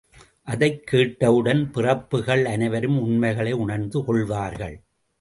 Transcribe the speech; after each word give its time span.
அதைக் 0.43 0.87
கேட்ட 0.87 1.33
உடன் 1.33 1.71
பிறப்புக்கள் 1.71 2.45
அனைவரும் 2.45 2.99
உண்மைகளை 3.01 3.51
உணர்ந்து 3.51 4.03
கொள்வார்கள். 4.03 4.81